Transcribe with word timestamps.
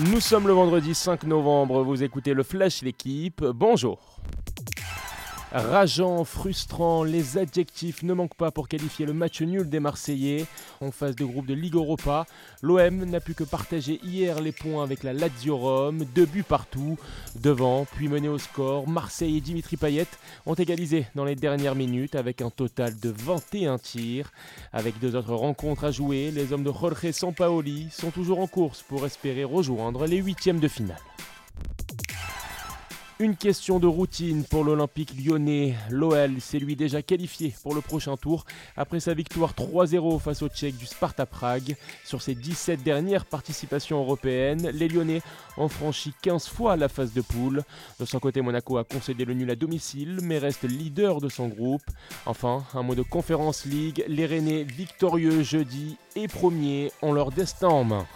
Nous 0.00 0.18
sommes 0.18 0.48
le 0.48 0.52
vendredi 0.52 0.92
5 0.92 1.22
novembre, 1.22 1.84
vous 1.84 2.02
écoutez 2.02 2.34
le 2.34 2.42
Flash 2.42 2.82
l'équipe, 2.82 3.44
bonjour. 3.44 4.18
Rageant, 5.52 6.24
frustrant, 6.24 7.04
les 7.04 7.38
adjectifs 7.38 8.02
ne 8.02 8.12
manquent 8.12 8.34
pas 8.34 8.50
pour 8.50 8.66
qualifier 8.66 9.06
le 9.06 9.12
match 9.12 9.40
nul 9.40 9.68
des 9.68 9.78
Marseillais. 9.78 10.46
En 10.80 10.90
phase 10.90 11.14
de 11.14 11.24
groupe 11.24 11.46
de 11.46 11.54
Ligue 11.54 11.76
Europa, 11.76 12.26
l'OM 12.60 13.04
n'a 13.04 13.20
pu 13.20 13.34
que 13.34 13.44
partager 13.44 14.00
hier 14.02 14.40
les 14.40 14.50
points 14.50 14.82
avec 14.82 15.04
la 15.04 15.12
Lazio 15.12 15.56
Rome, 15.56 16.04
deux 16.14 16.26
buts 16.26 16.42
partout. 16.42 16.98
Devant, 17.40 17.86
puis 17.94 18.08
mené 18.08 18.28
au 18.28 18.38
score, 18.38 18.88
Marseille 18.88 19.36
et 19.36 19.40
Dimitri 19.40 19.76
Payet 19.76 20.08
ont 20.46 20.54
égalisé 20.54 21.06
dans 21.14 21.24
les 21.24 21.36
dernières 21.36 21.76
minutes 21.76 22.16
avec 22.16 22.42
un 22.42 22.50
total 22.50 22.98
de 22.98 23.10
21 23.10 23.78
tirs. 23.78 24.32
Avec 24.72 24.98
deux 24.98 25.14
autres 25.14 25.34
rencontres 25.34 25.84
à 25.84 25.90
jouer, 25.92 26.32
les 26.32 26.52
hommes 26.52 26.64
de 26.64 26.72
Jorge 26.72 27.12
Sampaoli 27.12 27.88
sont 27.92 28.10
toujours 28.10 28.40
en 28.40 28.46
course 28.46 28.82
pour 28.82 29.06
espérer 29.06 29.44
rejoindre 29.44 30.06
les 30.06 30.18
huitièmes 30.18 30.60
de 30.60 30.68
finale. 30.68 30.98
Une 33.20 33.36
question 33.36 33.78
de 33.78 33.86
routine 33.86 34.42
pour 34.42 34.64
l'Olympique 34.64 35.14
lyonnais. 35.16 35.76
L'OL 35.88 36.40
s'est 36.40 36.58
lui 36.58 36.74
déjà 36.74 37.00
qualifié 37.00 37.54
pour 37.62 37.72
le 37.72 37.80
prochain 37.80 38.16
tour 38.16 38.44
après 38.76 38.98
sa 38.98 39.14
victoire 39.14 39.52
3-0 39.52 40.18
face 40.18 40.42
au 40.42 40.48
Tchèques 40.48 40.76
du 40.76 40.86
Sparta 40.86 41.24
Prague. 41.24 41.76
Sur 42.04 42.20
ses 42.20 42.34
17 42.34 42.82
dernières 42.82 43.24
participations 43.24 44.00
européennes, 44.00 44.68
les 44.74 44.88
Lyonnais 44.88 45.22
ont 45.56 45.68
franchi 45.68 46.12
15 46.22 46.48
fois 46.48 46.76
la 46.76 46.88
phase 46.88 47.12
de 47.12 47.20
poule. 47.20 47.62
De 48.00 48.04
son 48.04 48.18
côté, 48.18 48.40
Monaco 48.40 48.78
a 48.78 48.84
concédé 48.84 49.24
le 49.24 49.34
nul 49.34 49.50
à 49.52 49.54
domicile 49.54 50.18
mais 50.20 50.38
reste 50.38 50.64
leader 50.64 51.20
de 51.20 51.28
son 51.28 51.46
groupe. 51.46 51.84
Enfin, 52.26 52.64
un 52.74 52.82
mot 52.82 52.96
de 52.96 53.02
Conférence 53.02 53.64
League, 53.64 54.04
les 54.08 54.26
Rennais 54.26 54.64
victorieux 54.64 55.44
jeudi 55.44 55.98
et 56.16 56.26
premiers 56.26 56.90
ont 57.00 57.12
leur 57.12 57.30
destin 57.30 57.68
en 57.68 57.84
main. 57.84 58.06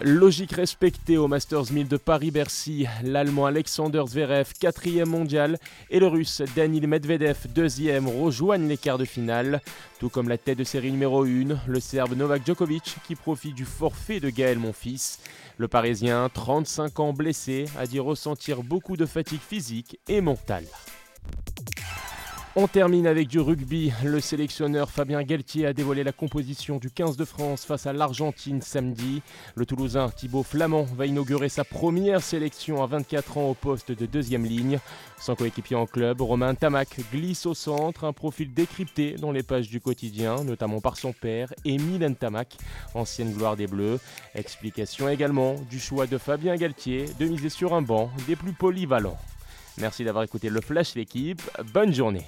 Logique 0.00 0.52
respectée 0.52 1.16
au 1.16 1.28
Masters 1.28 1.70
1000 1.70 1.86
de 1.86 1.96
Paris-Bercy, 1.96 2.86
l'Allemand 3.04 3.46
Alexander 3.46 4.02
Zverev, 4.06 4.52
quatrième 4.58 5.10
mondial, 5.10 5.58
et 5.90 6.00
le 6.00 6.08
Russe 6.08 6.42
Danil 6.56 6.88
Medvedev, 6.88 7.36
deuxième, 7.54 8.08
rejoignent 8.08 8.66
les 8.66 8.76
quarts 8.76 8.98
de 8.98 9.04
finale. 9.04 9.60
Tout 10.00 10.08
comme 10.08 10.28
la 10.28 10.38
tête 10.38 10.58
de 10.58 10.64
série 10.64 10.90
numéro 10.90 11.24
1, 11.24 11.58
le 11.66 11.80
Serbe 11.80 12.14
Novak 12.14 12.44
Djokovic 12.44 12.96
qui 13.06 13.14
profite 13.14 13.54
du 13.54 13.64
forfait 13.64 14.18
de 14.18 14.30
Gaël 14.30 14.58
Monfils. 14.58 15.18
Le 15.58 15.68
Parisien, 15.68 16.28
35 16.32 16.98
ans 16.98 17.12
blessé, 17.12 17.66
a 17.78 17.86
dit 17.86 18.00
ressentir 18.00 18.62
beaucoup 18.62 18.96
de 18.96 19.06
fatigue 19.06 19.40
physique 19.40 20.00
et 20.08 20.20
mentale. 20.20 20.66
On 22.54 22.68
termine 22.68 23.06
avec 23.06 23.28
du 23.28 23.40
rugby. 23.40 23.94
Le 24.04 24.20
sélectionneur 24.20 24.90
Fabien 24.90 25.22
Galtier 25.22 25.64
a 25.64 25.72
dévoilé 25.72 26.04
la 26.04 26.12
composition 26.12 26.76
du 26.76 26.90
15 26.90 27.16
de 27.16 27.24
France 27.24 27.64
face 27.64 27.86
à 27.86 27.94
l'Argentine 27.94 28.60
samedi. 28.60 29.22
Le 29.54 29.64
Toulousain 29.64 30.10
Thibaut 30.10 30.42
Flamand 30.42 30.82
va 30.82 31.06
inaugurer 31.06 31.48
sa 31.48 31.64
première 31.64 32.20
sélection 32.20 32.82
à 32.82 32.86
24 32.86 33.38
ans 33.38 33.48
au 33.48 33.54
poste 33.54 33.92
de 33.92 34.04
deuxième 34.04 34.44
ligne. 34.44 34.80
Son 35.18 35.34
coéquipier 35.34 35.76
en 35.76 35.86
club, 35.86 36.20
Romain 36.20 36.54
Tamac, 36.54 37.00
glisse 37.10 37.46
au 37.46 37.54
centre, 37.54 38.04
un 38.04 38.12
profil 38.12 38.52
décrypté 38.52 39.12
dans 39.12 39.32
les 39.32 39.42
pages 39.42 39.70
du 39.70 39.80
quotidien, 39.80 40.44
notamment 40.44 40.82
par 40.82 40.98
son 40.98 41.14
père, 41.14 41.54
Émile 41.64 42.14
Tamac, 42.20 42.58
ancienne 42.92 43.32
gloire 43.32 43.56
des 43.56 43.66
Bleus. 43.66 43.98
Explication 44.34 45.08
également 45.08 45.54
du 45.70 45.80
choix 45.80 46.06
de 46.06 46.18
Fabien 46.18 46.56
Galtier 46.56 47.06
de 47.18 47.24
miser 47.24 47.48
sur 47.48 47.72
un 47.72 47.80
banc 47.80 48.10
des 48.26 48.36
plus 48.36 48.52
polyvalents. 48.52 49.18
Merci 49.78 50.04
d'avoir 50.04 50.24
écouté 50.24 50.50
le 50.50 50.60
Flash 50.60 50.96
l'équipe. 50.96 51.40
Bonne 51.72 51.94
journée. 51.94 52.26